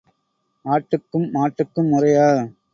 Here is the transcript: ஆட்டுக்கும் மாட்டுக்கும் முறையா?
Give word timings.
ஆட்டுக்கும் 0.65 1.27
மாட்டுக்கும் 1.31 1.91
முறையா? 1.91 2.27